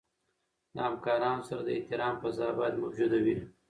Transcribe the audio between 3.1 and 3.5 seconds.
وي.